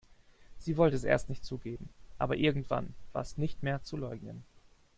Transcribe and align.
Sie 0.57 0.77
wollte 0.77 0.95
es 0.95 1.03
erst 1.03 1.29
nicht 1.29 1.45
zugeben, 1.45 1.87
aber 2.17 2.35
irgendwann 2.35 2.95
war 3.13 3.21
es 3.21 3.37
nicht 3.37 3.61
mehr 3.61 3.83
zu 3.83 3.97
leugnen. 3.97 4.43